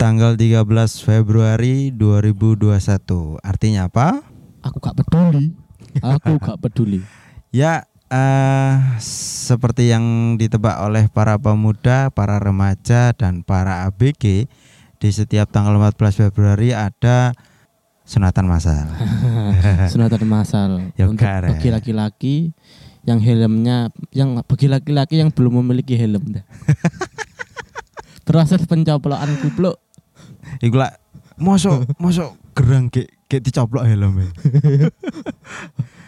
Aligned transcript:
tanggal 0.00 0.32
13 0.32 0.64
Februari 1.04 1.92
2021. 1.92 3.36
Artinya 3.44 3.84
apa? 3.84 4.24
Aku 4.64 4.80
gak 4.80 4.96
peduli. 4.96 5.52
Aku 6.00 6.40
gak 6.40 6.56
peduli. 6.56 7.04
Ya 7.50 7.82
eh 8.06 8.74
seperti 9.02 9.90
yang 9.90 10.38
ditebak 10.38 10.86
oleh 10.86 11.10
para 11.10 11.34
pemuda, 11.34 12.06
para 12.14 12.38
remaja 12.38 13.10
dan 13.10 13.42
para 13.42 13.90
ABG 13.90 14.46
di 15.02 15.10
setiap 15.10 15.50
tanggal 15.50 15.74
14 15.74 16.30
Februari 16.30 16.70
ada 16.70 17.34
sunatan 18.06 18.46
massal. 18.46 18.86
Sunatan 19.92 20.22
masal 20.30 20.94
untuk 20.94 21.26
bagi 21.26 21.74
laki-laki 21.74 22.54
yang 23.02 23.18
helmnya 23.18 23.90
yang 24.14 24.38
bagi 24.46 24.70
laki-laki 24.70 25.18
yang 25.18 25.34
belum 25.34 25.66
memiliki 25.66 25.98
helm. 25.98 26.22
Proses 28.30 28.62
pencoplokan 28.62 29.42
kupluk 29.42 29.89
Iku 30.60 30.76
lah 30.76 30.92
mosok 31.40 31.88
mosok 32.02 32.36
gerang 32.52 32.92
ge 32.92 33.08
ge 33.26 33.40
dicoplok 33.40 33.88
helm 33.88 34.20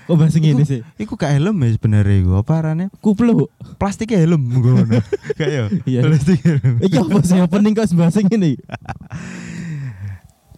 Kok 0.03 0.19
bahasa 0.19 0.43
gini 0.43 0.67
sih? 0.67 0.83
Iku 0.99 1.15
gak 1.15 1.31
helm 1.39 1.63
ya 1.63 1.79
sebenarnya 1.79 2.27
iku 2.27 2.43
apa 2.43 2.59
arane? 2.59 2.91
Kupluk. 2.99 3.55
Plastik 3.79 4.11
helm 4.11 4.51
ngono. 4.51 4.99
Kayak 5.39 5.71
Iya. 5.87 6.01
plastik 6.03 6.43
helm. 6.43 6.83
Iya 6.83 6.99
apa 7.07 7.19
sih 7.23 7.39
opening 7.39 7.73
kok 7.73 7.87
bahasa 7.95 8.19
gini? 8.27 8.59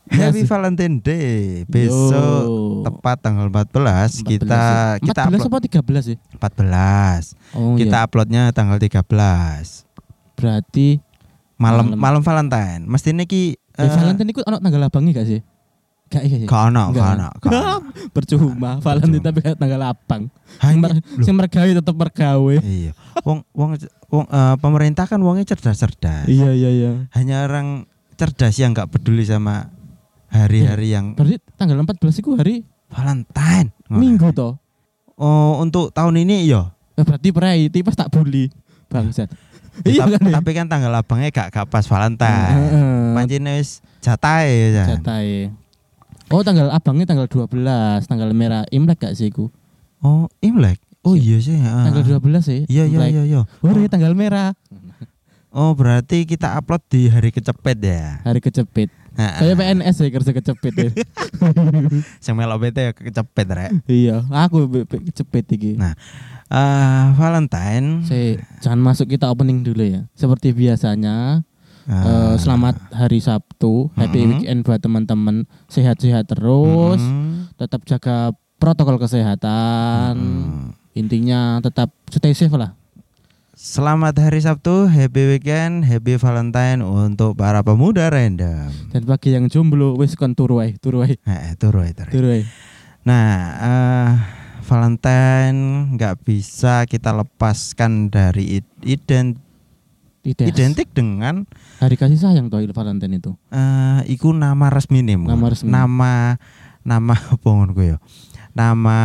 Happy 0.09 0.45
Yes. 0.45 0.49
Valentine 0.49 0.97
Day. 0.97 1.69
Besok 1.69 2.41
Yo. 2.45 2.83
tepat 2.89 3.21
tanggal 3.21 3.53
14, 3.53 4.25
kita 4.25 4.97
14 5.01 5.13
kita 5.13 5.21
ya? 5.21 5.29
14 5.29 5.45
upload 5.45 5.45
apa 5.45 5.59
13 6.01 6.09
sih? 6.09 6.17
14. 6.41 7.37
Oh 7.53 7.77
kita 7.77 7.99
iya. 8.01 8.07
uploadnya 8.09 8.43
tanggal 8.57 8.81
13. 8.81 9.05
Berarti 10.41 11.05
Malam 11.55 11.95
Malam. 11.95 11.99
malam 12.01 12.23
Valentine. 12.27 12.83
Mesti 12.83 13.15
ki 13.25 13.43
eh, 13.79 13.91
Valentine 13.91 14.31
itu 14.31 14.41
ono 14.47 14.57
tanggal 14.63 14.83
abangnya 14.87 15.13
gak 15.23 15.29
sih? 15.29 15.41
Gak 16.13 16.23
iya 16.29 16.37
sih. 16.45 16.47
Gak 16.47 16.63
ono, 16.71 16.93
Enggak. 16.93 17.03
gak 17.03 17.33
gak 17.43 17.51
ono. 17.51 17.77
Percuma, 18.13 18.71
Valentine 18.79 19.25
tapi 19.25 19.39
gak 19.43 19.57
tanggal 19.59 19.81
Hanya 20.63 20.77
mer- 20.79 20.95
loh, 21.01 21.25
Sing 21.25 21.35
mergawe 21.35 21.71
tetep 21.75 21.95
mergawe. 21.97 22.55
Iya. 22.61 22.93
Wong 23.27 23.43
wong 23.57 23.71
wong 24.13 24.25
eh, 24.29 24.57
pemerintah 24.61 25.05
kan 25.11 25.19
wongnya 25.25 25.49
cerdas-cerdas. 25.49 26.29
Iya 26.31 26.55
iya 26.55 26.71
iya. 26.71 26.93
Hanya 27.17 27.49
orang 27.49 27.89
cerdas 28.15 28.55
yang 28.63 28.71
nggak 28.71 28.95
peduli 28.95 29.27
sama 29.27 29.75
hari-hari 30.31 30.95
yang 30.95 31.19
Berarti 31.19 31.43
tanggal 31.59 31.83
14 31.83 32.21
itu 32.23 32.31
hari 32.39 32.63
Valentine. 32.91 33.75
Minggu 33.91 34.31
toh. 34.31 34.59
Oh, 35.15 35.63
untuk 35.63 35.95
tahun 35.95 36.27
ini 36.27 36.51
iya. 36.51 36.75
Eh, 36.95 37.03
berarti 37.03 37.31
perai 37.35 37.71
tipes 37.71 37.95
tak 37.99 38.11
bully. 38.11 38.51
Bangsat. 38.91 39.31
Ya, 39.83 39.91
Iya 39.91 40.05
kan 40.07 40.21
ya? 40.23 40.33
Tapi 40.39 40.51
kan 40.55 40.67
tanggal 40.71 40.93
abangnya 40.95 41.29
gak 41.35 41.49
gak 41.51 41.67
pas 41.67 41.83
Valentine. 41.83 42.55
Heeh. 42.55 43.19
Pancene 43.19 43.51
wis 43.59 43.83
jatahe 43.99 44.71
ya. 44.71 44.85
Jatahe. 44.95 45.51
Oh 46.31 46.47
tanggal 46.47 46.71
abangnya 46.71 47.11
tanggal 47.11 47.27
12, 47.27 47.51
tanggal 48.07 48.31
merah 48.31 48.63
Imlek 48.71 49.03
gak 49.03 49.15
sih 49.19 49.35
ku? 49.35 49.51
Oh, 50.05 50.31
Imlek. 50.39 50.79
Oh 51.05 51.19
iya 51.19 51.37
sih. 51.43 51.59
heeh. 51.59 51.85
Tanggal 51.91 52.07
12 52.07 52.23
sih. 52.47 52.61
Iya 52.71 52.87
iya 52.87 52.99
iya 53.11 53.23
iya. 53.27 53.41
Oh, 53.45 53.71
ini 53.75 53.91
tanggal 53.91 54.15
merah. 54.15 54.55
Oh, 55.55 55.71
berarti 55.75 56.27
kita 56.27 56.59
upload 56.59 56.83
di 56.91 57.07
hari 57.07 57.31
kecepet 57.31 57.79
ya. 57.79 58.19
Hari. 58.27 58.41
Heeh. 59.15 59.39
Kayak 59.39 59.57
PNS 59.63 59.97
ya 60.03 60.09
kerja 60.11 60.31
kecepit 60.35 60.75
ya. 60.75 60.91
Sing 62.25 62.35
melok 62.35 62.67
bete 62.67 62.91
ya 62.91 62.93
kecepet 62.93 63.47
rek. 63.47 63.71
iya, 63.87 64.27
aku 64.27 64.67
kecepit 64.91 65.47
iki. 65.55 65.79
Nah, 65.79 65.95
Eh, 66.45 67.05
Valentine. 67.17 68.05
Saya 68.05 68.37
jangan 68.61 68.81
masuk 68.93 69.09
kita 69.09 69.33
opening 69.33 69.65
dulu 69.65 69.81
ya. 69.81 70.05
Seperti 70.13 70.53
biasanya, 70.53 71.41
eh, 71.89 71.93
eh, 71.93 72.35
selamat 72.37 72.93
hari 72.93 73.19
Sabtu, 73.25 73.89
happy 73.97 74.21
Mhm. 74.21 74.29
weekend 74.29 74.59
buat 74.61 74.81
teman-teman. 74.81 75.49
Sehat-sehat 75.73 76.29
terus, 76.29 77.01
mm, 77.01 77.57
tetap 77.57 77.83
jaga 77.89 78.37
protokol 78.61 79.01
kesehatan. 79.01 80.13
mm. 80.17 80.65
Intinya 80.95 81.59
tetap 81.59 81.91
stay 82.13 82.37
safe 82.37 82.55
lah. 82.55 82.77
Selamat 83.55 84.19
hari 84.19 84.43
Sabtu, 84.43 84.91
happy 84.91 85.39
weekend, 85.39 85.87
happy 85.87 86.19
Valentine 86.19 86.83
untuk 86.83 87.39
para 87.39 87.63
pemuda 87.63 88.11
random. 88.11 88.71
Dan 88.91 89.03
bagi 89.07 89.33
yang 89.33 89.47
jomblo, 89.47 89.95
wis 89.95 90.19
kon 90.19 90.35
turu 90.35 90.59
wae, 90.59 90.75
turu. 90.77 91.07
Nah, 93.05 93.31
eh, 93.63 94.11
Valentine 94.65 95.59
nggak 95.93 96.15
bisa 96.21 96.83
kita 96.85 97.13
lepaskan 97.13 98.09
dari 98.09 98.59
id- 98.59 98.81
ident 98.83 99.37
Tidak. 100.25 100.49
identik 100.49 100.89
dengan 100.91 101.45
Hari 101.79 101.95
kasih 101.95 102.17
sayang 102.17 102.49
toh 102.49 102.57
Valentine 102.65 103.21
itu. 103.21 103.37
eh 103.51 104.01
iku 104.09 104.33
nama 104.33 104.73
resmi 104.73 105.05
nih. 105.05 105.21
Nama 105.21 105.47
resmi. 105.47 105.69
Nama 105.69 106.41
nama 106.81 107.15
ngono 107.45 107.71
ku 107.71 107.85
ya? 107.85 108.01
Nama 108.51 108.99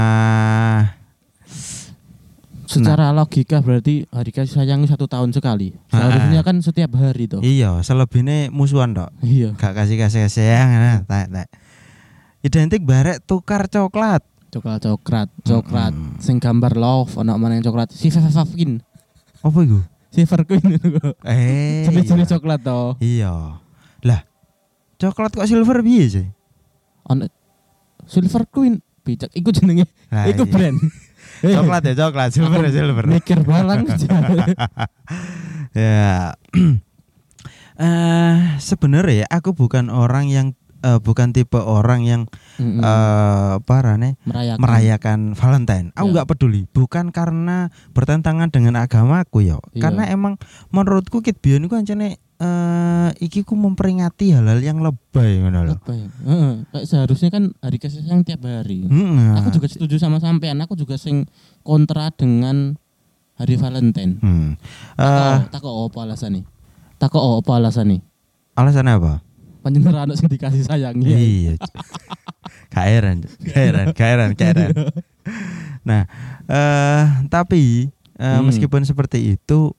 Secara 2.70 3.10
logika 3.10 3.66
berarti 3.66 4.06
hari 4.08 4.30
kasih 4.30 4.62
sayang 4.62 4.86
satu 4.86 5.10
tahun 5.10 5.34
sekali. 5.34 5.74
Seharusnya 5.90 6.46
kan 6.46 6.62
setiap 6.62 6.94
hari 6.96 7.26
toh. 7.26 7.42
iya, 7.42 7.82
selebihnya 7.82 8.54
musuhan 8.54 8.94
dok. 8.94 9.10
Iya. 9.20 9.58
Gak 9.58 9.74
kasih 9.74 9.98
kasih 9.98 10.30
sayang, 10.30 10.70
nah, 10.70 11.02
tak, 11.10 11.34
tak. 11.34 11.48
Identik 12.40 12.86
barek 12.86 13.26
tukar 13.26 13.66
coklat. 13.66 14.22
Coklat 14.50 14.82
coklat, 14.82 15.30
coklat. 15.46 15.94
Mm-mm. 15.94 16.18
Sing 16.18 16.42
gambar 16.42 16.74
love, 16.74 17.14
ono 17.16 17.38
mana 17.38 17.58
yang 17.58 17.66
coklat. 17.66 17.94
Si 17.94 18.10
Fafafin, 18.10 18.82
Apa 19.40 19.60
itu? 19.62 19.80
Silver 20.10 20.42
Queen 20.42 20.66
itu. 20.74 20.90
Eh, 21.22 21.86
Jenis-jenis 21.86 22.28
coklat 22.34 22.66
toh. 22.66 22.98
Iya. 22.98 23.62
Lah, 24.02 24.22
coklat 24.98 25.38
kok 25.38 25.46
silver 25.46 25.86
piye 25.86 26.06
sih? 26.10 26.28
Ono 27.06 27.30
Silver 28.10 28.50
Queen, 28.50 28.82
bijak. 29.06 29.30
Iku 29.38 29.54
jenenge, 29.54 29.86
Nah, 30.10 30.26
iku 30.26 30.50
iya. 30.50 30.52
brand. 30.52 30.78
Coklat 31.40 31.82
ya 31.86 31.94
coklat, 31.96 32.30
silver 32.34 32.60
ya 32.66 32.72
silver. 32.74 33.06
Mikir 33.06 33.46
balang 33.46 33.86
aja. 33.86 34.10
ya. 35.78 36.34
Eh 37.80 38.60
sebenarnya 38.60 39.24
ya, 39.24 39.26
aku 39.32 39.56
bukan 39.56 39.88
orang 39.88 40.28
yang 40.28 40.52
eh, 40.82 40.98
bukan 40.98 41.30
tipe 41.30 41.56
orang 41.56 42.02
yang 42.02 42.22
Mm-mm. 42.56 42.80
eh 42.80 43.50
apa 43.56 43.76
rane, 43.80 44.16
merayakan. 44.24 44.60
merayakan 44.60 45.20
Valentine. 45.34 45.88
Aku 45.94 46.08
Ya. 46.08 46.14
nggak 46.16 46.28
peduli, 46.30 46.62
bukan 46.68 47.10
karena 47.10 47.68
bertentangan 47.92 48.50
dengan 48.50 48.78
agamaku 48.78 49.44
ya. 49.44 49.58
Iya. 49.70 49.82
Karena 49.82 50.04
emang 50.06 50.36
menurutku 50.70 51.20
kit 51.20 51.38
biyen 51.38 51.64
iku 51.64 51.76
ancene 51.76 52.18
eh 52.40 53.10
iki 53.20 53.44
ku 53.44 53.52
memperingati 53.54 54.32
hal-hal 54.32 54.60
yang 54.60 54.80
lebay 54.80 55.40
ngono 55.40 55.60
lho. 55.62 55.76
Heeh, 55.84 56.64
kayak 56.72 56.86
seharusnya 56.86 57.30
kan 57.30 57.52
hari 57.60 57.78
kasih 57.78 58.00
sayang 58.00 58.24
tiap 58.24 58.40
hari. 58.42 58.88
Heeh. 58.88 59.36
Aku 59.38 59.52
juga 59.52 59.68
setuju 59.68 60.00
sama 60.00 60.18
sampean. 60.18 60.56
Aku 60.60 60.74
juga 60.74 60.96
sing 60.96 61.28
kontra 61.62 62.08
dengan 62.10 62.80
hari 63.36 63.56
Valentine. 63.56 64.20
Hmm. 64.20 64.56
Eh, 64.96 65.38
Tako, 65.52 65.52
tako 65.52 65.70
apa 65.86 66.00
alasan 66.02 66.32
nih? 66.34 66.44
Tako 66.96 67.40
apa 67.40 67.52
alasan 67.54 67.88
nih? 67.90 68.02
alasannya 68.52 68.92
apa? 68.94 69.14
Panjenengan 69.70 70.04
anak 70.04 70.18
sing 70.18 70.26
dikasih 70.28 70.66
sayangi. 70.66 71.06
Iya. 71.06 71.54
Kairan, 72.70 73.22
kairan, 73.44 73.94
kairan, 73.94 74.32
kairan. 74.34 74.70
Nah, 75.82 76.10
eh 76.46 77.04
tapi 77.28 77.90
eh, 78.16 78.26
Hmm. 78.26 78.44
meskipun 78.44 78.82
seperti 78.82 79.38
itu 79.38 79.74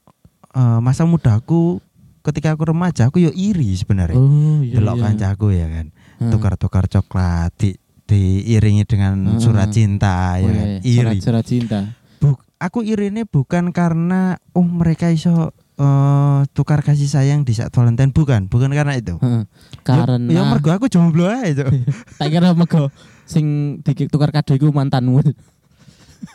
eh, 0.51 0.79
masa 0.79 1.03
mudaku 1.05 1.83
ketika 2.21 2.53
aku 2.53 2.71
remaja 2.71 3.07
aku 3.07 3.19
yo 3.19 3.31
iri 3.31 3.75
sebenarnya. 3.75 4.15
Oh 4.15 4.63
iya. 4.63 4.79
Delok 4.79 4.97
iya. 4.97 5.03
kancaku 5.05 5.47
ya 5.51 5.67
kan. 5.67 5.87
Heeh. 5.91 6.31
Tukar-tukar 6.31 6.87
coklat 6.87 7.51
di 7.57 7.75
diiringi 8.07 8.85
dengan 8.85 9.15
Heeh. 9.27 9.43
surat 9.43 9.71
cinta 9.71 10.35
Oh, 10.37 10.39
ya 10.41 10.51
kan. 10.51 10.67
iya, 10.79 10.79
Iri. 10.83 11.19
Surat, 11.19 11.19
surat 11.19 11.45
cinta. 11.45 11.79
Bu- 12.19 12.39
aku 12.59 12.83
irine 12.83 13.23
bukan 13.25 13.71
karena 13.71 14.39
oh 14.53 14.63
mereka 14.63 15.09
iso 15.09 15.51
eh, 15.81 16.41
tukar 16.53 16.85
kasih 16.85 17.09
sayang 17.09 17.41
di 17.43 17.57
saat 17.57 17.73
Valentine 17.73 18.13
bukan, 18.13 18.47
bukan 18.47 18.69
karena 18.69 18.95
itu. 18.95 19.17
Ya- 19.17 19.49
Karena 19.81 20.29
ya, 20.29 20.43
mergo 20.45 20.69
aku 20.69 20.87
jomblo 20.87 21.25
ae, 21.27 21.57
Cuk. 21.57 21.73
tak 22.21 22.29
kira 22.29 22.53
mego 22.53 22.93
sing 23.25 23.79
ditukar 23.81 24.29
kado 24.29 24.53
iku 24.53 24.69
mantanmu. 24.69 25.25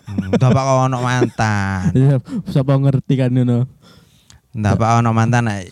Hmm, 0.05 0.33
Bapak 0.33 0.63
kok 0.65 0.77
ono 0.89 0.97
mantan. 0.97 1.93
Iya, 1.97 2.17
Siapa 2.49 2.73
ngerti 2.73 3.13
kan 3.15 3.29
ngono. 3.29 3.69
Ndak 4.55 4.79
pak 4.79 5.03
ono 5.03 5.11
mantan 5.11 5.51
eh 5.51 5.67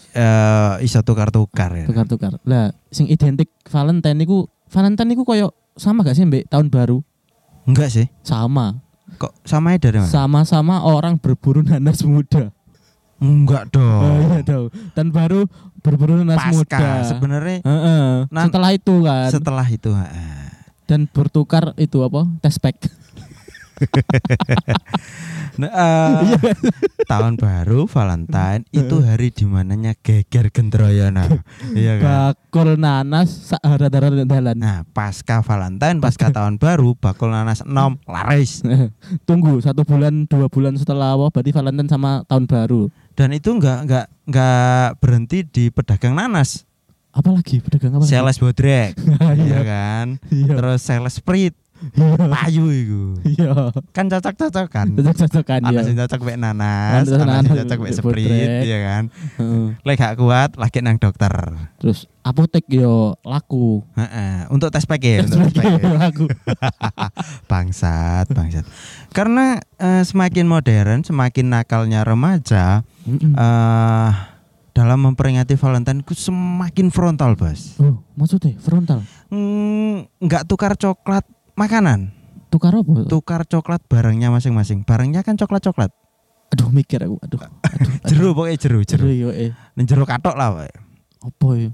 iso 0.83 0.99
tukar-tukar 1.01 1.71
ya. 1.73 1.85
Tukar-tukar. 1.87 2.37
Lah, 2.43 2.75
sing 2.91 3.07
identik 3.07 3.49
Valentine 3.71 4.19
iku 4.21 4.45
Valentine 4.69 5.15
iku 5.15 5.23
koyo 5.23 5.55
sama 5.73 6.03
gak 6.03 6.13
sih 6.13 6.27
mbek 6.27 6.51
tahun 6.51 6.67
baru? 6.69 6.99
Enggak 7.63 7.89
sih. 7.89 8.05
Sama. 8.21 8.83
Kok 9.15 9.47
samanya 9.47 9.87
dari 9.87 9.97
mana? 10.03 10.11
Sama-sama 10.11 10.83
orang 10.83 11.15
berburu 11.15 11.63
nanas 11.63 12.03
muda. 12.03 12.51
Enggak 13.17 13.69
Oh, 13.69 13.73
dong. 13.75 14.19
iya 14.23 14.39
dong. 14.41 14.67
Dan 14.91 15.09
baru 15.09 15.45
berburu 15.79 16.15
nanas 16.15 16.39
Pasca 16.39 16.53
muda. 16.55 17.03
sebenarnya 17.03 17.57
Heeh. 17.61 18.07
Nan- 18.27 18.47
Setelah 18.47 18.71
itu 18.71 18.93
kan 19.01 19.29
setelah 19.29 19.65
itu 19.65 19.91
heeh. 19.91 20.47
dan 20.85 21.05
bertukar 21.05 21.75
itu 21.75 21.99
apa? 21.99 22.23
Tespek. 22.39 22.75
Nah, 25.53 25.69
eh, 25.69 26.49
tahun 27.05 27.37
baru 27.37 27.85
Valentine 27.85 28.65
itu 28.69 28.95
hari 28.99 29.29
di 29.29 29.45
mananya 29.45 29.93
geger 29.95 30.49
gendroyono. 30.49 31.29
Iya 31.71 32.01
kan? 32.01 32.05
Bakul 32.33 32.75
nanas 32.75 33.53
sak 33.53 33.61
darat 33.61 34.25
dalan. 34.25 34.57
Nah, 34.57 34.81
pasca 34.89 35.45
Valentine, 35.45 36.01
pasca 36.01 36.29
tahun 36.29 36.57
baru, 36.57 36.97
bakul 36.97 37.29
nanas 37.29 37.61
enom 37.61 38.01
laris. 38.09 38.65
Tunggu 39.23 39.61
satu 39.61 39.85
bulan 39.85 40.25
dua 40.25 40.49
bulan 40.49 40.73
setelah 40.73 41.13
awal 41.13 41.29
berarti 41.29 41.53
Valentine 41.53 41.87
sama 41.87 42.25
tahun 42.25 42.49
baru. 42.49 42.89
Dan 43.13 43.29
itu 43.31 43.53
enggak 43.53 43.85
enggak 43.85 44.05
enggak 44.25 44.87
berhenti 44.97 45.45
di 45.45 45.69
pedagang 45.69 46.17
nanas. 46.17 46.65
Apalagi 47.13 47.61
pedagang 47.61 47.93
apa? 47.93 48.09
Sales 48.09 48.41
bodrek, 48.41 48.97
iya 49.37 49.37
Iya. 49.37 49.59
kan? 49.61 50.07
Iya. 50.33 50.57
Terus 50.57 50.81
sales 50.81 51.13
sprit. 51.13 51.53
Payu 52.31 52.65
itu. 52.71 53.03
Iya. 53.27 53.71
Kan 53.91 54.07
cocok-cocok 54.07 54.67
kan. 54.71 54.87
Cocok 54.95 55.43
kan 55.43 55.61
Ada 55.63 55.79
ya. 55.79 55.81
sing 55.83 55.95
cocok 55.99 56.19
mek 56.23 56.37
nanas, 56.39 57.07
Ada 57.07 57.19
ada 57.19 57.43
sing 57.43 57.57
cocok 57.59 57.77
mek 57.79 57.83
mek 57.83 57.93
sprit, 57.93 58.27
bodrek. 58.27 58.63
iya 58.63 58.77
kan? 58.79 59.03
Heeh. 59.39 59.65
Lek 59.83 59.95
gak 59.99 60.15
kuat, 60.15 60.49
lagi 60.55 60.79
nang 60.79 60.97
dokter. 60.97 61.33
Terus 61.83 62.07
apotek 62.23 62.63
yo 62.71 63.19
laku. 63.27 63.83
Heeh, 63.99 64.47
untuk 64.47 64.71
tes 64.71 64.87
pakai, 64.87 65.27
untuk 65.27 65.51
tes 65.51 65.63
laku. 65.83 66.25
Bangsat, 67.51 68.31
bangsat. 68.31 68.65
Karena 69.11 69.59
eh, 69.77 70.03
semakin 70.03 70.45
modern, 70.47 71.03
semakin 71.03 71.45
nakalnya 71.51 72.07
remaja, 72.07 72.87
eh 73.09 74.11
dalam 74.73 75.05
memperingati 75.05 75.53
Valentine 75.53 76.01
ku 76.01 76.17
semakin 76.17 76.89
frontal, 76.89 77.37
Bos. 77.37 77.77
Oh, 77.77 78.01
maksudnya 78.17 78.57
frontal. 78.57 79.05
Hmm, 79.29 80.09
nggak 80.17 80.49
tukar 80.49 80.73
coklat 80.73 81.21
makanan, 81.53 82.13
Tukar 82.47 82.73
apa? 82.73 83.05
tukar 83.05 83.41
coklat 83.43 83.81
barangnya 83.83 84.29
masing-masing. 84.29 84.83
Barangnya 84.83 85.21
kan 85.21 85.33
coklat-coklat. 85.33 85.89
Aduh 86.49 86.69
mikir 86.69 87.01
aku. 87.01 87.17
Aduh. 87.19 87.41
Aduh. 87.41 87.93
Jeru 88.09 88.29
pokoknya 88.31 88.57
jeru, 88.57 88.79
Jeru 88.83 89.09
jeru. 89.09 89.25
yo 89.25 89.29
eh. 89.29 89.51
Jero 89.79 90.05
katok 90.05 90.37
lah, 90.37 90.53
Pak. 90.53 90.69
Apa 91.23 91.47
ya? 91.55 91.69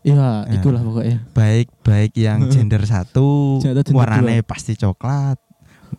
Iya, 0.00 0.26
Ya. 0.48 0.52
itulah 0.56 0.80
pokoknya. 0.80 1.22
Baik 1.30 1.68
baik 1.82 2.16
yang 2.16 2.48
gender 2.52 2.82
satu, 2.82 3.60
Gender 3.60 3.84
warnanya 3.92 4.42
pasti 4.42 4.74
coklat. 4.74 5.38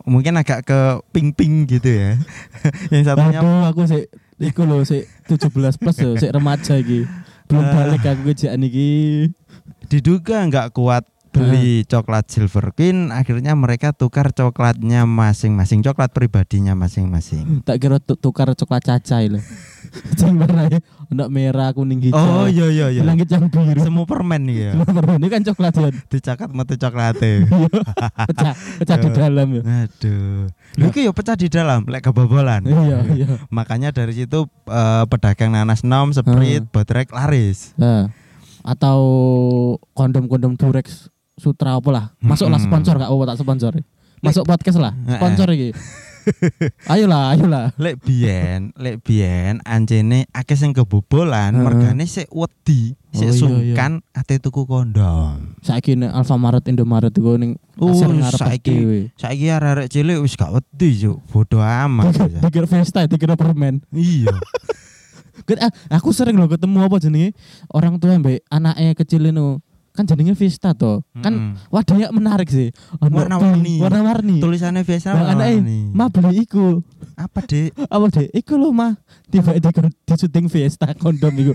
Mungkin 0.04 0.34
agak 0.34 0.66
ke 0.66 0.80
pink-pink 1.08 1.70
gitu 1.70 1.88
ya. 1.88 2.10
yang 2.92 3.04
satunya 3.06 3.38
Aduh, 3.38 3.64
aku 3.64 3.86
sih 3.86 4.04
iku 4.42 4.66
lho 4.66 4.82
sik 4.82 5.06
17 5.30 5.52
plus 5.78 5.96
lho, 5.96 6.18
sik 6.18 6.32
remaja 6.32 6.74
iki. 6.74 7.06
Belum 7.46 7.62
Ah. 7.62 7.72
balik 7.72 8.02
aku 8.02 8.28
kerjaan 8.28 8.60
iki. 8.60 9.30
diduga 9.86 10.42
nggak 10.44 10.72
kuat 10.72 11.04
beli 11.32 11.88
coklat 11.88 12.28
Silver 12.28 12.76
Queen, 12.76 13.08
akhirnya 13.08 13.56
mereka 13.56 13.96
tukar 13.96 14.30
coklatnya 14.30 15.08
masing-masing, 15.08 15.80
coklat 15.80 16.12
pribadinya 16.12 16.76
masing-masing. 16.76 17.64
Tak 17.64 17.80
kira 17.80 17.96
tu- 17.98 18.20
tukar 18.20 18.52
coklat 18.52 18.84
cacai 18.84 19.32
lho. 19.32 19.40
Sing 20.16 20.36
warnanya 20.36 20.80
ono 21.10 21.28
merah, 21.28 21.72
kuning, 21.72 22.00
hijau. 22.00 22.16
Oh 22.16 22.46
iya 22.48 22.68
iya 22.68 22.86
iya. 22.92 23.02
Langit 23.04 23.28
yang 23.28 23.48
biru. 23.48 23.80
Semu 23.80 24.04
permen 24.08 24.48
nih 24.48 24.56
ya. 24.56 24.72
Ini 25.18 25.26
kan 25.28 25.42
coklat 25.44 25.74
ya. 25.76 25.88
Dicakat 26.08 26.48
metu 26.52 26.76
coklatnya. 26.76 27.48
Pecah, 28.30 28.54
pecah 28.80 28.96
di 29.00 29.08
dalam 29.12 29.46
ya. 29.58 29.62
Aduh. 29.64 30.48
Lu 30.80 30.86
ya 30.88 31.12
pecah 31.12 31.36
di 31.36 31.48
dalam, 31.52 31.84
lek 31.84 32.08
kebobolan. 32.08 32.64
Iya, 32.64 32.98
iya. 33.12 33.28
Makanya 33.56 33.92
dari 33.92 34.16
situ 34.16 34.48
eh, 34.68 35.04
pedagang 35.08 35.52
nanas 35.52 35.84
nom, 35.84 36.12
sprit, 36.14 36.64
botrek 36.72 37.12
laris. 37.12 37.76
Nah, 37.76 38.08
atau 38.64 39.00
kondom-kondom 39.92 40.56
Durex 40.56 41.11
Sutra 41.36 41.76
apa 41.76 41.88
lah. 41.90 42.04
Masuklah 42.20 42.60
Mm-mm. 42.60 42.68
sponsor 42.68 42.94
gak 42.96 43.10
apa 43.10 43.24
tak 43.32 43.38
sponsor. 43.40 43.72
Masuk 44.22 44.44
podcast 44.46 44.78
lah, 44.78 44.94
sponsor 45.18 45.50
iki. 45.50 45.74
ayolah, 46.94 47.34
ayolah. 47.34 47.74
Lek 47.74 47.98
biyen, 47.98 48.70
lek 48.78 49.02
biyen 49.02 49.58
anjene 49.66 50.30
akeh 50.30 50.54
sing 50.54 50.70
kebobolan, 50.70 51.50
Heeh. 51.50 51.64
mergane 51.66 52.06
sik 52.06 52.30
wedi, 52.30 52.94
sik 53.10 53.26
Oh, 53.26 53.34
iya, 53.34 53.34
sungkan 53.34 53.92
ate 54.14 54.38
tuku 54.38 54.62
kondom. 54.62 55.58
Saiki 55.58 55.98
nek 55.98 56.14
Alfamaret 56.14 56.62
Indomaret 56.70 57.10
iku 57.10 57.34
ning 57.34 57.58
Oh, 57.82 57.90
ngarep 57.90 58.38
saiki. 58.38 59.10
Saiki 59.18 59.50
arek-arek 59.50 59.90
cilik 59.90 60.22
wis 60.22 60.38
gak 60.38 60.54
wedi, 60.54 60.94
Cuk. 61.02 61.18
Bodoh 61.26 61.58
amat. 61.58 62.14
Dikira 62.30 62.70
Vesta, 62.70 63.02
dikira 63.10 63.34
permen. 63.34 63.82
iya. 63.90 64.30
Ah, 65.58 65.72
aku 65.98 66.14
sering 66.14 66.38
loh 66.38 66.46
ketemu 66.46 66.86
apa 66.86 67.02
jenenge 67.02 67.34
orang 67.74 67.98
tua 67.98 68.14
mbak 68.14 68.46
anaknya 68.46 68.94
kecil 68.94 69.26
itu 69.26 69.58
kan 69.92 70.04
jenenge 70.04 70.32
Vista 70.32 70.72
toh. 70.72 71.04
Kan 71.14 71.52
Mm-mm. 71.52 71.68
wadahnya 71.68 72.08
menarik 72.08 72.48
sih. 72.48 72.72
Warna-warni. 72.98 73.76
Warna-warni. 73.76 74.40
tulisannya 74.40 74.80
Nah, 74.82 75.30
anaknya, 75.30 75.60
ma 75.92 76.08
beli 76.08 76.42
iku. 76.42 76.80
apa 77.12 77.40
dek 77.42 77.76
Apa 77.86 78.08
deh? 78.08 78.26
Iku 78.32 78.56
lho 78.56 78.72
mah. 78.72 78.96
Tiba 79.28 79.52
di, 79.52 79.60
di 79.60 80.14
syuting 80.14 80.48
Fiesta 80.48 80.88
kondom 80.94 81.32
iku. 81.34 81.52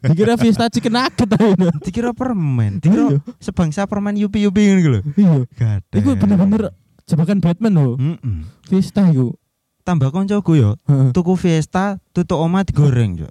Dikira 0.00 0.34
Fiesta 0.34 0.66
chicken 0.66 0.94
nugget 0.94 1.26
aja. 1.28 1.70
dikira 1.80 2.10
permen 2.10 2.78
dikira 2.78 3.12
Iya. 3.12 3.18
sebangsa 3.38 3.84
permen 3.84 4.14
yupi 4.14 4.42
yupi 4.42 4.62
gitu 4.76 4.90
loh 4.90 5.02
Iya. 5.12 5.34
Gadeh. 5.52 5.96
Iku 5.96 6.14
bener-bener 6.14 6.70
jebakan 7.02 7.38
Batman 7.38 7.74
loh. 7.74 7.94
Mm-mm. 7.96 8.46
Fiesta 8.64 9.06
iku. 9.06 9.34
tambah 9.82 10.10
koncoku 10.10 10.54
yo 10.54 10.74
tuku 11.10 11.34
Fiesta 11.34 12.02
tutuk 12.10 12.34
oma 12.36 12.62
digoreng 12.62 13.14
yo 13.16 13.30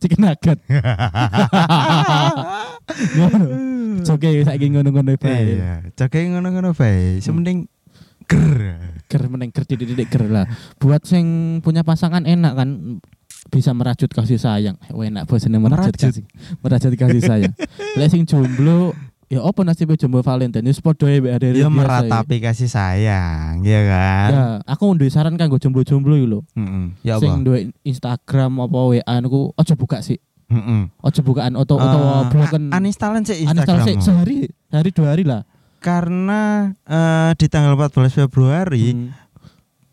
Chicken 0.00 0.20
nugget. 0.24 0.58
Ngono. 3.16 3.44
Joge 4.06 4.28
saiki 4.48 4.72
ngono-ngono 4.72 5.12
bae. 5.20 5.60
iya 5.60 5.84
jaga 5.92 6.16
ngono-ngono 6.24 6.72
bae 6.72 7.20
sementing 7.20 7.68
ger 8.24 8.80
Ger 9.10 9.26
meneng 9.26 9.50
ger 9.50 9.66
didik 9.66 10.06
ger 10.08 10.24
lah. 10.30 10.46
Buat 10.78 11.02
sing 11.02 11.58
punya 11.66 11.82
pasangan 11.82 12.22
enak 12.24 12.54
kan 12.54 13.02
bisa 13.50 13.74
merajut 13.74 14.06
kasih 14.06 14.38
sayang. 14.38 14.78
Enak 14.88 15.26
bosan 15.26 15.58
merajut 15.58 15.90
Merajut. 15.90 15.98
kasih 15.98 16.24
merajut 16.62 16.92
kasih 16.94 17.20
sayang. 17.20 17.52
Lek 17.98 18.08
sing 18.08 18.22
jomblo 18.24 18.94
ya 19.30 19.40
apa 19.40 19.62
nasibnya 19.62 19.94
jomblo 19.94 20.20
Valentine? 20.20 20.66
Wis 20.66 20.78
padha 20.78 21.06
ya 21.06 21.22
hari 21.30 21.54
ya 21.54 21.70
meratapi 21.70 22.36
kasih 22.40 22.66
sayang 22.66 23.62
ya 23.62 23.80
kan 23.86 24.30
Ya, 24.30 24.42
aku 24.66 24.90
duwe 24.92 25.06
saran 25.06 25.38
kanggo 25.38 25.56
jomblo-jomblo 25.56 26.14
iki 26.14 26.26
lho. 26.26 26.40
Mm-mm. 26.52 26.98
ya 27.00 27.16
Sing 27.16 27.30
apa 27.32 27.40
duwe 27.40 27.58
Instagram 27.80 28.58
apa 28.60 28.78
WA 28.84 29.14
niku 29.16 29.54
aja 29.54 29.72
buka 29.72 30.02
sih. 30.02 30.18
Mm-mm. 30.46 30.90
Aja 30.98 31.22
bukaan 31.22 31.54
atau 31.54 31.78
Eh, 31.78 31.86
atau 31.86 32.00
bloken. 32.28 32.62
a- 32.68 32.76
uninstallan 32.76 33.22
sih 33.22 33.38
Uninstall 33.40 33.80
sih 33.80 33.94
Instagram 33.94 34.02
sehari, 34.26 34.38
sehari 34.66 34.90
dua 34.90 35.08
hari 35.08 35.22
lah. 35.22 35.42
karena 35.80 36.40
eh, 36.82 37.30
di 37.34 37.46
tanggal 37.46 37.72
14 37.72 38.10
Februari 38.12 38.92
Hmm. 38.92 39.14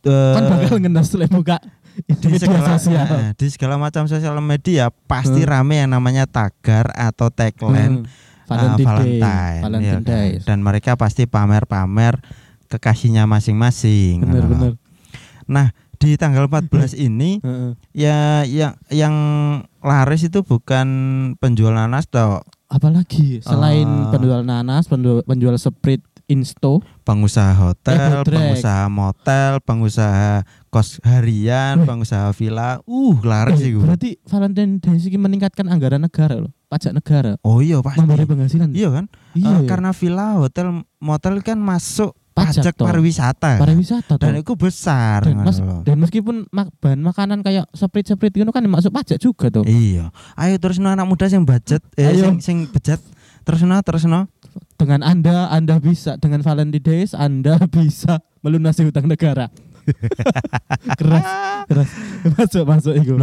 eh, 0.03 0.33
Kan 0.33 0.43
bakal 0.49 0.77
ngenes 0.79 1.13
lek 1.13 1.29
buka 1.29 1.61
di 1.95 2.29
segala, 2.35 2.73
sosial. 2.73 3.05
eh, 3.07 3.31
di 3.33 3.47
segala 3.47 3.75
macam 3.75 4.03
sosial 4.03 4.33
media 4.39 4.89
pasti 5.05 5.39
Hmm. 5.39 5.49
rame 5.53 5.75
yang 5.77 5.91
namanya 5.91 6.25
tagar 6.25 6.89
atau 6.91 7.29
tagline 7.29 8.01
Hmm. 8.01 8.09
Valentine, 8.47 8.87
ah, 8.87 8.95
Day, 8.95 9.19
Valentine, 9.19 9.61
Valentine 9.61 9.91
ya? 9.93 9.99
Day. 10.01 10.29
dan 10.41 10.59
mereka 10.59 10.95
pasti 10.95 11.23
pamer-pamer 11.23 12.17
kekasihnya 12.65 13.23
masing-masing. 13.23 14.23
Ngono. 14.23 14.47
bener. 14.47 14.73
Nah 15.45 15.67
di 15.97 16.13
tanggal 16.13 16.45
14 16.45 16.93
ini 16.93 17.39
Heeh. 17.39 17.71
ya 17.91 18.17
yang 18.43 18.73
yang 18.87 19.15
laris 19.81 20.23
itu 20.23 20.41
bukan 20.41 20.87
penjual 21.35 21.71
nanas 21.71 22.05
toh 22.05 22.45
Apalagi 22.67 23.39
selain 23.41 23.87
Ah. 23.87 24.11
penjual 24.11 24.43
nanas, 24.43 24.85
penjual, 24.85 25.23
penjual 25.23 25.55
sprit 25.55 26.03
insto, 26.27 26.83
pengusaha 27.01 27.55
hotel, 27.55 27.95
Eh, 28.19 28.27
pengusaha 28.27 28.91
motel, 28.91 29.63
pengusaha 29.63 30.43
kos 30.67 30.99
harian, 31.01 31.79
Wih. 31.79 31.87
pengusaha 31.87 32.27
villa. 32.31 32.83
Uh, 32.83 33.15
laris 33.23 33.63
Eh, 33.63 33.71
iku. 33.71 33.87
berarti 33.87 34.19
Valentine 34.21 34.83
Day 34.83 34.99
ini 34.99 35.15
meningkatkan 35.15 35.63
anggaran 35.65 36.03
negara 36.03 36.35
loh, 36.37 36.51
pajak 36.67 36.91
negara, 36.91 37.39
Oh 37.41 37.59
iya 37.59 37.79
pasti. 37.79 37.97
memberi 37.97 38.23
penghasilan. 38.23 38.69
Iya 38.69 38.89
kan? 38.91 39.05
Iya, 39.33 39.55
Eh, 39.55 39.59
karena 39.65 39.89
villa, 39.91 40.35
hotel, 40.35 40.67
motel 40.97 41.39
kan 41.39 41.55
masuk 41.55 42.11
Pajak 42.33 42.69
pajak, 42.69 42.73
pariwisata. 42.77 43.57
pariwisata 43.57 44.13
Dan 44.15 44.37
itu 44.37 44.53
besar. 44.53 45.25
Dan, 45.25 45.41
mas- 45.41 45.57
loh. 45.57 45.81
dan 45.81 45.97
meskipun 45.97 46.45
mak- 46.47 46.69
bahan 46.77 47.01
makanan 47.01 47.41
kayak 47.41 47.65
sprit-sprit 47.71 48.29
itu 48.29 48.45
kan 48.45 48.61
masuk 48.63 48.91
pajak 48.91 49.17
juga 49.17 49.49
tuh. 49.49 49.63
Iya. 49.63 50.13
Ayo 50.35 50.55
terus 50.57 50.77
no 50.77 50.87
anak 50.87 51.03
muda 51.03 51.25
yang 51.25 51.41
budget, 51.41 51.81
eh 51.95 52.13
Ayo. 52.13 52.29
sing 52.29 52.37
sing 52.37 52.57
budget. 52.67 53.01
Terus 53.41 53.63
no, 53.63 53.79
terus 53.79 54.03
no. 54.03 54.29
Dengan 54.75 55.01
Anda, 55.01 55.49
Anda 55.49 55.79
bisa 55.79 56.13
dengan 56.15 56.41
Valentine 56.41 56.77
Days, 56.79 57.11
Anda 57.11 57.57
bisa 57.73 58.21
melunasi 58.39 58.83
hutang 58.83 59.07
negara. 59.07 59.49
keras, 60.99 61.25
keras. 61.65 61.89
Masuk, 62.29 62.63
masuk 62.65 62.93
itu. 62.93 63.15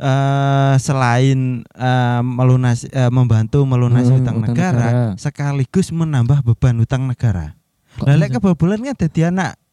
Eh 0.00 0.74
selain 0.76 1.38
eh, 1.62 2.20
melunasi 2.22 2.88
eh, 2.88 3.08
membantu 3.08 3.62
melunasi 3.62 4.08
Hmm, 4.08 4.18
hutang 4.18 4.38
negara, 4.40 4.72
negara. 4.72 5.04
sekaligus 5.14 5.90
menambah 5.90 6.40
beban 6.42 6.76
hutang 6.76 7.04
negara. 7.04 7.52
Kok 7.92 8.06
Lah 8.06 8.16
lek 8.16 8.30
bisa? 8.30 8.36
kebobolan 8.38 8.80
kan 8.82 8.96
dadi 8.96 9.20
anak. 9.22 9.52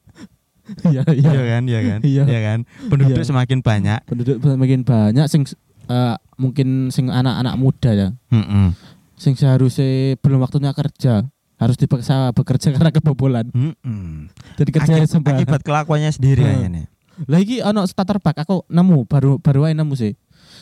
Iya, 0.83 0.99
iya. 1.07 1.31
Iya 1.31 1.43
kan, 1.47 1.63
iya 1.63 1.79
kan? 1.81 1.99
Iya. 2.03 2.23
Iya 2.25 2.39
kan? 2.43 2.59
Penduduk 2.85 3.15
Iya. 3.17 3.23
semakin 3.25 3.59
banyak. 3.61 3.99
Penduduk 4.03 4.35
semakin 4.37 4.81
banyak, 4.83 5.25
sing 5.25 5.47
eh, 5.87 6.15
mungkin 6.35 6.67
sing 6.89 7.07
anak-anak 7.07 7.55
muda 7.55 7.89
ya, 7.89 8.07
Mm-mm. 8.27 8.75
sing 9.15 9.33
seharusnya 9.33 9.87
belum 10.17 10.39
waktunya 10.39 10.69
kerja, 10.71 11.23
harus 11.55 11.75
dipaksa 11.75 12.29
bekerja 12.31 12.67
karena 12.75 12.91
kebobolan. 12.91 13.47
Mm-mm. 13.47 14.27
Jadi 14.53 14.69
kerja 14.69 14.91
Akib- 14.97 15.07
sembarang. 15.09 15.39
akibat 15.39 15.61
kelakuannya 15.63 16.11
sendiri 16.11 16.43
Hmm. 16.43 16.51
kayaknya 16.53 16.83
nih. 17.17 17.25
Lagi 17.25 17.55
ono 17.61 17.81
starter 17.85 18.21
pack 18.21 18.45
aku 18.45 18.65
nemu 18.69 19.05
baru 19.09 19.41
baru 19.41 19.65
aja 19.65 19.77
nemu 19.77 19.93
sih. 19.93 20.13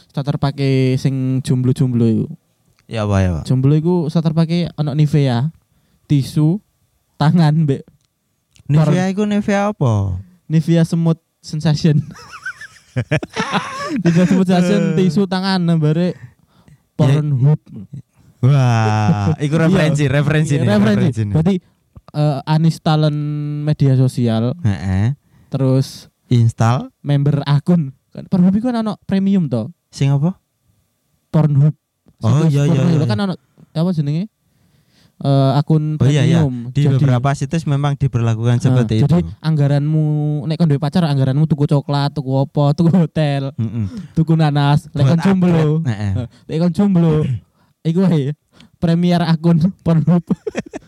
Starter 0.07 0.39
pack 0.39 0.55
sing 0.95 1.43
jomblo-jomblo 1.43 2.07
iku. 2.07 2.27
Ya 2.85 3.03
apa 3.03 3.15
ya, 3.19 3.29
Pak? 3.39 3.43
Jomblo 3.49 3.73
iku 3.75 3.95
starter 4.07 4.31
pack 4.31 4.51
ono 4.77 4.93
Nivea, 4.93 5.49
tisu, 6.05 6.61
tangan 7.17 7.65
mbek 7.65 7.81
Nivea 8.65 9.09
iku 9.09 9.25
Nivea 9.25 9.73
apa? 9.73 10.21
Nivea 10.47 10.81
semut 10.81 11.21
sensation. 11.41 12.01
Nivea 14.03 14.25
semut 14.25 14.47
sensation 14.47 14.95
tisu 14.95 15.27
tangan 15.27 15.61
nambare 15.61 16.15
Pornhub. 16.95 17.59
Wah, 18.39 19.35
iku 19.41 19.55
referensi, 19.61 20.05
referensi 20.07 20.53
Iya, 20.55 20.63
nih, 20.63 20.69
referensi. 20.79 21.21
nih. 21.25 21.33
Berarti 21.33 21.55
eh, 22.15 22.39
uninstallin 22.47 23.17
media 23.65 23.93
sosial 23.99 24.55
Heeh. 24.63 25.17
terus 25.51 26.07
Install 26.27 26.89
member 26.99 27.45
akun. 27.45 27.93
Kan 28.09 28.25
Pornhub 28.25 28.53
iku 28.53 28.71
kan 28.71 28.81
ono 28.81 28.97
premium 29.03 29.45
to. 29.45 29.69
sing 29.91 30.09
apa? 30.09 30.35
Pornhub. 31.29 31.75
Oh, 32.23 32.47
iya, 32.47 32.63
iya, 32.65 32.81
iya. 32.95 33.05
kan 33.05 33.19
ono 33.19 33.35
apa 33.71 33.89
jenenge? 33.91 34.31
Eh, 35.15 35.51
akun 35.55 35.95
Oh 35.95 36.03
iya 36.03 36.27
iya, 36.27 36.43
premium. 36.43 36.75
di 36.75 36.83
Jadi- 36.83 36.99
beberapa 36.99 37.31
situs 37.31 37.63
memang 37.63 37.95
diberlakukan 37.95 38.59
Ah, 38.59 38.63
seperti 38.63 38.99
jadi 38.99 39.23
itu. 39.23 39.31
anggaranmu 39.39 40.03
nek 40.43 40.59
kon 40.59 40.67
duwe 40.67 40.75
pacar 40.75 41.07
anggaranmu 41.07 41.47
tuku 41.47 41.63
coklat, 41.65 42.11
tuku 42.11 42.35
apa, 42.35 42.75
tuku 42.75 42.91
hotel, 42.91 43.55
Heeh. 43.55 43.85
tuku 44.11 44.35
nanas, 44.35 44.91
lek 44.91 45.07
kon 45.07 45.19
jomblo. 45.23 45.79
upgrade. 45.79 45.87
Heeh. 45.87 46.13
Lek 46.51 46.57
kon 46.59 46.71
jomblo. 46.75 47.23
Iku 47.85 48.03
wae 48.03 48.35
premier 48.85 49.17
akun 49.19 49.57
Pornhub. 49.85 50.21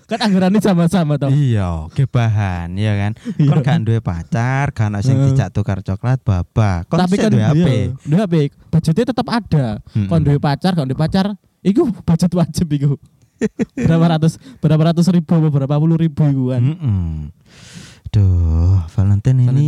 kan 0.05 0.21
anggarannya 0.21 0.61
sama-sama 0.61 1.17
toh. 1.17 1.27
Iya, 1.27 1.89
kebahan, 1.91 2.77
ya 2.77 2.93
kan. 2.95 3.11
Iya. 3.35 3.49
Kon 3.49 3.59
gak 3.59 3.77
duwe 3.81 3.99
pacar, 3.99 4.69
gak 4.69 4.87
ono 4.87 5.01
sing 5.01 5.17
dijak 5.19 5.49
tukar 5.49 5.81
coklat 5.81 6.21
babak. 6.21 6.85
Kon 6.85 7.01
Tapi 7.01 7.15
kan 7.17 7.27
duwe 7.27 7.43
HP. 7.43 7.57
iya, 7.57 7.75
duwe 8.05 8.19
HP, 8.21 8.33
budgetnya 8.69 9.05
tetap 9.07 9.27
ada. 9.27 9.81
Mm-mm. 9.91 10.07
Kon 10.07 10.21
duwe 10.21 10.37
pacar, 10.37 10.71
kon 10.73 10.85
duwe 10.85 10.95
pacar, 10.95 11.33
iku 11.59 11.89
budget 11.97 12.31
wajib 12.31 12.67
iku. 12.71 12.91
berapa 13.77 14.17
ratus 14.17 14.39
berapa 14.57 14.81
ratus 14.89 15.05
ribu 15.09 15.29
apa 15.31 15.49
berapa 15.51 15.75
puluh 15.75 15.93
ribu 15.93 16.23
kan. 16.49 16.61
Mm-mm. 16.63 17.29
Duh, 18.07 18.79
Valentine 18.89 19.43
Hmm. 19.43 19.51
ini 19.51 19.65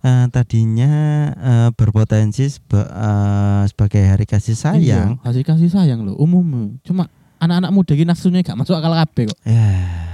eh, 0.00 0.26
tadinya 0.30 0.92
eh, 1.34 1.68
berpotensi 1.72 2.46
seba- 2.46 2.86
eh, 2.86 3.62
sebagai 3.66 4.06
hari 4.06 4.24
kasih 4.24 4.54
sayang. 4.54 5.18
Iya, 5.18 5.24
kasih 5.26 5.42
kasih 5.42 5.68
sayang 5.68 6.06
loh 6.06 6.14
umum. 6.14 6.78
Cuma 6.80 7.10
anak-anak 7.44 7.70
muda 7.70 7.92
ini 7.92 8.04
nafsunya 8.04 8.40
gak 8.40 8.56
masuk 8.56 8.74
akal 8.74 8.92
kabeh 8.92 9.28
kok. 9.28 9.38
Ya, 9.44 9.68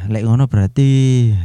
lek 0.07 0.23
ngono 0.23 0.45
berarti 0.47 0.89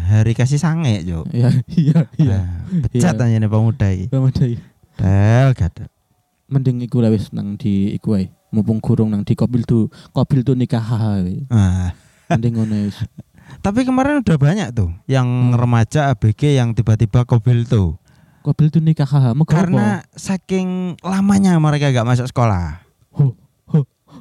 hari 0.10 0.34
kasih 0.34 0.58
sange, 0.58 1.02
Cuk. 1.02 1.30
Iya, 1.30 1.50
iya, 1.72 2.00
iya. 2.18 2.38
Nah, 2.42 2.82
Becat 2.86 3.16
Iya. 3.16 3.26
aja 3.26 3.38
nih 3.38 3.50
pemuda 3.50 3.88
iki. 3.88 4.06
Pemuda 4.10 4.44
iki. 4.44 4.58
Del 4.98 5.50
gada. 5.54 5.86
Mending 6.46 6.82
iku 6.82 7.02
lah 7.02 7.10
wis 7.10 7.30
nang 7.30 7.56
di 7.56 7.94
iku 7.94 8.14
wae. 8.14 8.30
Mumpung 8.50 8.80
gurung 8.80 9.12
nang 9.12 9.22
di 9.22 9.34
kobil 9.34 9.64
tuh, 9.64 9.88
kobil 10.10 10.42
tuh 10.42 10.54
nikah. 10.54 10.82
Ah, 11.50 11.92
Mending 12.30 12.54
ngono 12.56 12.76
wis. 12.86 12.98
tapi 13.66 13.86
kemarin 13.86 14.26
udah 14.26 14.38
banyak 14.38 14.70
tuh 14.74 14.90
yang 15.06 15.26
Hmm. 15.26 15.54
remaja 15.54 16.10
ABG 16.10 16.58
yang 16.58 16.74
tiba-tiba 16.74 17.26
kobil 17.26 17.66
tuh. 17.66 17.98
Kobil 18.42 18.70
tuh 18.70 18.82
nikah 18.82 19.06
apa? 19.06 19.34
Karena 19.46 20.06
saking 20.14 20.98
lamanya 21.02 21.58
mereka 21.58 21.90
gak 21.90 22.06
masuk 22.06 22.30
sekolah. 22.30 22.82
Ho, 23.18 23.34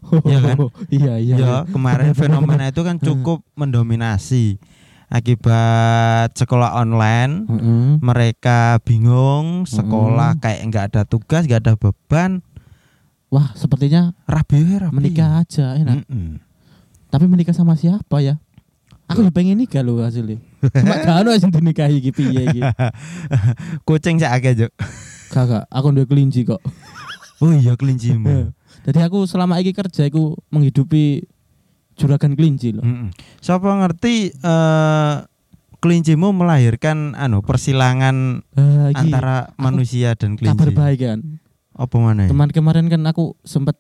Iya 0.29 0.39
kan? 0.41 0.57
Iya, 0.89 1.15
iya. 1.17 1.35
Ya, 1.35 1.39
iya. 1.39 1.55
kemarin 1.67 2.13
fenomena 2.21 2.65
itu 2.67 2.81
kan 2.81 2.97
cukup 2.97 3.43
mendominasi 3.55 4.59
akibat 5.09 6.35
sekolah 6.35 6.75
online. 6.77 7.47
Heeh. 7.47 7.87
Mereka 7.99 8.83
bingung, 8.83 9.65
sekolah 9.65 10.35
Mm. 10.35 10.41
kayak 10.41 10.61
nggak 10.67 10.85
ada 10.91 11.03
tugas, 11.05 11.45
nggak 11.45 11.61
ada 11.61 11.75
beban, 11.75 12.43
Wah, 13.29 13.51
sepertinya 13.53 14.15
rabi 14.25 14.63
rabi. 14.73 14.95
menikah 14.95 15.41
aja 15.41 15.75
enak. 15.75 16.07
Mm-mm. 16.07 16.39
Tapi 17.09 17.25
menikah 17.27 17.51
sama 17.51 17.75
siapa 17.75 18.19
ya? 18.19 18.39
Aku 19.05 19.21
juga 19.21 19.35
pengen 19.35 19.59
nikah 19.59 19.83
loh 19.83 20.01
hasilnya. 20.01 20.41
Cuma 20.65 20.97
gak 20.97 21.17
ono 21.21 21.37
sing 21.37 21.51
dinikahi 21.51 22.01
iki 22.01 22.09
piye 22.09 22.49
iki. 22.49 22.61
Kucing 23.87 24.17
sak 24.17 24.33
akeh, 24.35 24.55
Juk. 24.57 24.73
Kakak, 25.29 25.69
aku 25.69 25.93
duwe 25.93 26.07
kelinci 26.07 26.43
kok. 26.43 26.63
Oh 27.39 27.51
iya 27.51 27.75
kelincimu. 27.75 28.55
Jadi 28.83 28.99
aku 28.99 29.25
selama 29.25 29.57
iki 29.57 29.71
kerja 29.71 30.05
aku 30.05 30.35
menghidupi 30.49 31.23
juragan 31.95 32.35
kelinci 32.35 32.75
loh. 32.75 32.83
Mm-mm. 32.83 33.15
Siapa 33.39 33.65
ngerti 33.65 34.35
eh 34.35 35.15
kelincimu 35.79 36.33
melahirkan 36.33 37.13
anu 37.13 37.39
persilangan 37.41 38.41
Ah, 38.53 38.89
iki 38.89 39.05
antara 39.07 39.53
manusia 39.55 40.17
dan 40.17 40.35
kelinci. 40.35 40.51
kabar 40.51 40.71
baik 40.73 40.99
kan. 40.99 41.19
Apa 41.71 41.97
mana? 41.99 42.25
Teman 42.25 42.49
kemarin 42.49 42.89
kan 42.89 43.05
aku 43.05 43.37
sempet 43.43 43.77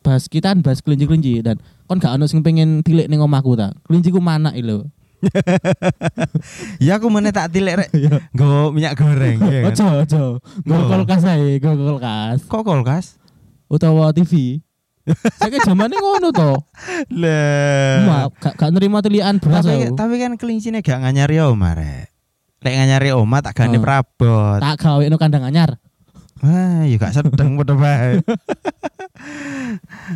bahas 0.00 0.24
kita 0.24 0.50
kan 0.50 0.62
bahas 0.62 0.80
kelinci-kelinci 0.80 1.42
dan 1.42 1.58
kon 1.84 1.98
gak 1.98 2.14
ono 2.14 2.24
sing 2.24 2.40
pengen 2.40 2.80
tilik 2.80 3.06
ning 3.06 3.18
omahku 3.18 3.54
ta. 3.54 3.74
Kelinciku 3.84 4.18
mana 4.18 4.50
iki 4.50 4.64
lho. 4.64 4.88
Ya 6.78 6.96
aku 6.96 7.08
meneh 7.08 7.32
tak 7.32 7.50
tilik 7.50 7.74
rek. 7.74 7.90
Iya. 7.90 8.20
Nggo 8.36 8.70
minyak 8.70 8.94
goreng 8.94 9.36
ya 9.48 9.60
kan. 9.64 9.72
Ojo 9.72 9.86
ojo. 10.00 10.22
Nggo 10.62 10.76
kulkas 10.86 11.22
ae, 11.24 11.58
nggo 11.58 11.72
kulkas 11.74 12.38
Kok 12.46 12.62
kulkas? 12.62 13.06
Utawa 13.66 14.10
TV. 14.10 14.60
Saya 15.32 15.56
zamane 15.60 15.94
ngono 15.94 16.30
to. 16.30 16.50
Lah. 17.14 18.26
Gak, 18.32 18.52
gak 18.56 18.70
nerima 18.70 18.98
tilian 18.98 19.38
beras 19.38 19.62
Tapi, 19.62 19.86
aku. 19.86 19.94
tapi 19.94 20.14
kan 20.18 20.32
kelincine 20.34 20.80
gak 20.80 20.98
nganyari 20.98 21.38
oma 21.38 21.72
rek. 21.72 22.10
Lek 22.58 22.72
nganyari 22.74 23.08
oma 23.10 23.38
tak 23.38 23.54
gane 23.54 23.76
Oh. 23.76 23.80
prabot. 23.80 24.58
Tak 24.58 24.74
gawe 24.76 25.02
no 25.04 25.16
kandang 25.16 25.42
anyar. 25.42 25.76
Wah, 26.36 26.82
ya 26.82 26.94
gak 26.96 27.14
sedeng 27.14 27.54
padha 27.54 27.72
bae. 27.72 28.12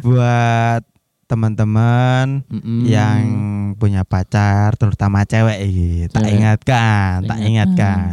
Buat 0.02 0.82
teman-teman 1.26 2.42
Mm-mm. 2.44 2.82
yang 2.84 3.22
punya 3.78 4.02
pacar 4.02 4.74
terutama 4.74 5.22
cewek 5.22 5.62
iki 5.62 5.90
tak 6.10 6.26
Cewek. 6.26 6.34
ingatkan 6.34 7.14
tak 7.22 7.38
ingatkan 7.38 8.12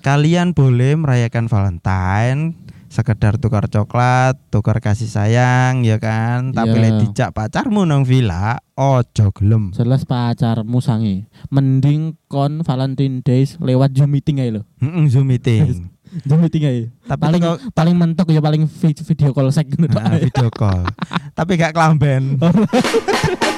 kalian 0.00 0.54
boleh 0.54 0.94
merayakan 0.94 1.50
Valentine 1.50 2.54
sekedar 2.88 3.36
tukar 3.36 3.64
coklat 3.64 4.40
tukar 4.48 4.78
kasih 4.78 5.06
sayang 5.06 5.80
ya 5.82 5.96
kan 5.96 6.50
tapi 6.50 6.72
Iya. 6.72 6.82
lek 6.82 6.92
dijak 7.02 7.30
pacarmu 7.30 7.84
nang 7.84 8.02
villa 8.02 8.56
ojo 8.74 9.28
gelem 9.30 9.70
jelas 9.70 10.02
pacarmu 10.02 10.78
sange. 10.78 11.28
Mending 11.48 12.16
kon 12.26 12.60
Valentine 12.60 13.20
Days 13.20 13.56
lewat 13.58 13.92
Zoom 13.92 14.10
meeting 14.10 14.38
aja 14.38 14.52
lo. 14.54 14.62
Mm-mm, 14.78 15.04
zoom 15.06 15.26
meeting 15.26 15.88
Zoom 16.24 16.40
meeting 16.40 16.62
aja. 16.62 16.84
tapi 17.06 17.20
paling 17.22 17.42
teko- 17.42 17.60
paling 17.70 17.94
mentok 17.94 18.28
ya 18.28 18.40
paling 18.40 18.64
vi- 18.64 19.04
video 19.04 19.30
call 19.30 19.48
sek. 19.50 19.68
Nah, 19.74 20.16
video 20.16 20.48
call 20.48 20.88
tapi 21.38 21.54
gak 21.54 21.72
kelamben 21.72 22.36